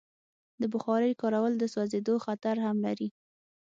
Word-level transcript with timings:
د 0.61 0.63
بخارۍ 0.73 1.11
کارول 1.21 1.53
د 1.57 1.63
سوځېدو 1.73 2.13
خطر 2.25 2.55
هم 2.65 2.77
لري. 2.85 3.07